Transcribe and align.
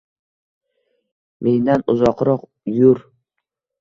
Mendan 1.47 1.85
uzoqroq 1.95 2.41
yur. 2.79 2.99